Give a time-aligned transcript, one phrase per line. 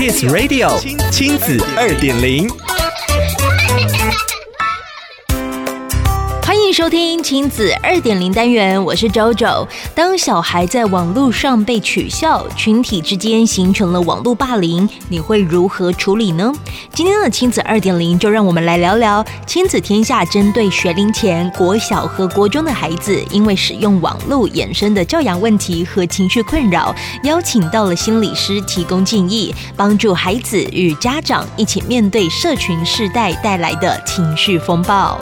[0.00, 0.78] Kiss Radio
[1.10, 2.48] 亲子二点零。
[6.70, 9.66] 迎收听亲子二点零单元，我是 JoJo。
[9.92, 16.52] 当小孩在网络上被取笑，群体之间形成了网络霸凌，你会如何处理呢？
[16.94, 26.94] 今天的亲子二点零，就让我们来聊聊亲子天下针对学龄前国小和国中的孩子，因为使用网络衍生的教养问题和情绪困扰，
[27.24, 35.18] 邀请到了心理师提供建议，帮助孩子与家长一起面对社群世代带来的情绪风暴。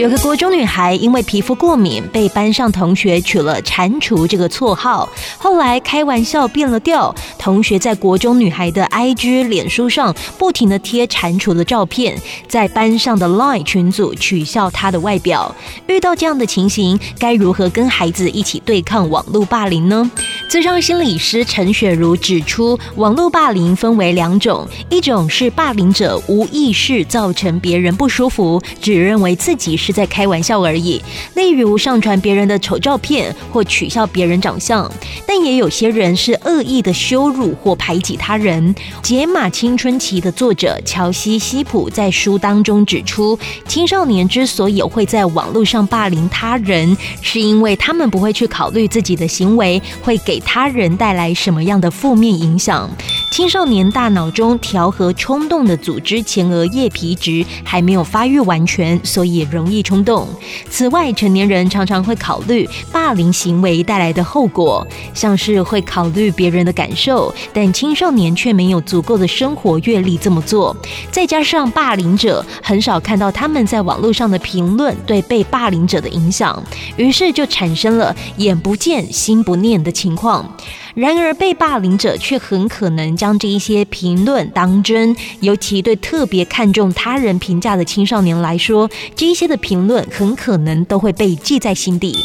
[0.00, 5.06] 有个国中女孩因为皮肤过敏，被班上同学取了“蟾蜍”这个绰号。
[5.36, 12.16] 后来开玩笑变了调，同学在国中女孩的 IG、脸书上不停地贴蟾蜍的照片，
[12.48, 15.54] 在班上的 Line 群组取笑她的外表。
[15.86, 20.10] 遇到这样的情形，该如何跟孩子一起对抗网络霸凌呢？
[20.50, 29.76] 咨商心理师陈雪茹指出，网络霸凌分为两种，一种是霸凌者无意识造成别人不舒服，只认为自己。
[29.76, 31.00] 是在开玩笑而已，
[31.36, 34.90] 例如上传别人的丑照片或取笑别人长相，
[35.24, 38.74] 但也有些人是恶意的羞辱或排挤他人。
[39.00, 52.90] 《解码青春期》的作者乔西西普在书当中指出，青少年之所以会在网络上霸凌他人，是因为他们不会去考虑自己的行为会给他人带来什么样的负面影响。
[53.30, 60.28] 青少年大脑中调和冲动的组织前额叶皮质还没有发育完全，所以容易冲动。
[60.68, 70.76] 此外，成年人常常会考虑霸凌行为带来的后果，像是会考虑别人的感受，但青少年却没有足够的生活阅历这么做。
[71.10, 76.62] 再加上霸凌者很少看到他们在网络上的评论对被霸凌者的影响，
[76.96, 80.29] 于是就产生了眼不见心不念的情况。
[80.30, 80.48] 그.
[80.94, 92.24] 然而，被霸凌者却很可能将这一些评论当真，尤其对特别看重他人评价的青少年来说，这一些的评论很可能都会被记在心底。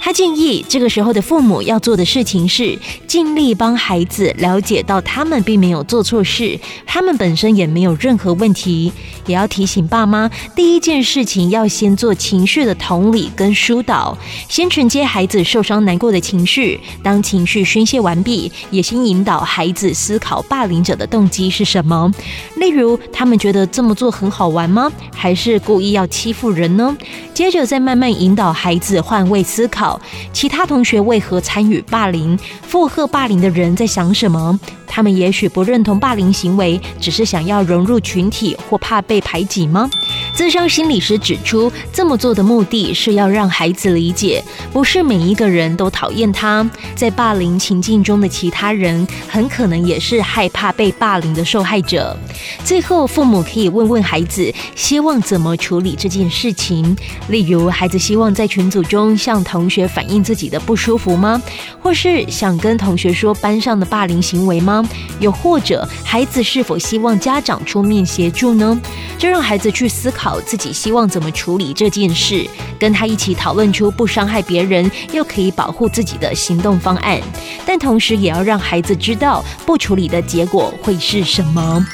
[0.00, 8.92] 他建议，这个时候的父母要做的事情是尽力帮孩子了解到他们并没有做错事，他们本身也没有任何问题。
[9.26, 14.18] 也要提醒爸妈，第一件事情要先做情绪的同理跟疏导，
[14.48, 16.80] 先承接孩子受伤难过的情绪。
[17.04, 22.12] 当情绪宣泄完毕，也先引导孩子思考霸凌者的动机是什么。
[22.56, 24.92] 例如，他们觉得这么做很好玩吗？
[25.14, 26.94] 还是故意要欺负人呢？
[27.32, 30.00] 接着再慢慢引导孩子换位思考，
[30.32, 32.38] 其他同学为何参与霸凌？
[32.62, 34.58] 附和霸凌的人在想什么？
[34.86, 39.88] 他们也许不认同霸凌行为，只是想要融入群体或怕被排挤吗？
[40.34, 52.16] 咨商心理师指出，这么做的目的是要让孩子理解，不是每一个人都讨厌他，在霸凌情境中的其他人，很可能也是害怕被霸凌的受害者。
[52.64, 56.96] 最后，父母可以问问孩子，希望怎么处理这件事情。
[57.28, 61.40] 例如，孩子希望在群组中向同学反映自己的不舒服吗？
[61.80, 64.82] 或是想跟同学说班上的霸凌行为吗？
[65.20, 68.80] 又或者，孩子是否希望家长出面协助呢？
[69.22, 72.44] 就让孩子去思考自己希望怎么处理这件事，
[72.76, 77.20] 跟他一起讨论出不伤害别人又可以保护自己的行动方案。
[77.64, 81.86] 但同时，也要让孩子知道不处理的结果会是什么。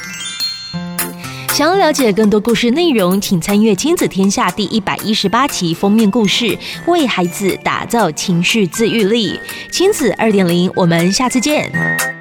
[1.49, 6.57] 想要了解更多故事内容，请参阅《亲子天下》第一百一十八期封面故事，
[6.87, 9.39] 为孩子打造情绪自愈力。
[9.71, 12.18] 亲子二点零，我们下次见。